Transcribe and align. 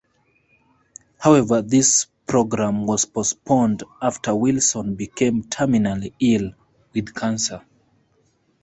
However, 1.19 1.61
this 1.61 2.07
programme 2.25 2.87
was 2.87 3.05
postponed 3.05 3.83
after 4.01 4.33
Wilson 4.33 4.95
became 4.95 5.43
terminally 5.43 6.11
ill 6.19 6.53
with 6.91 7.13
cancer. 7.13 7.63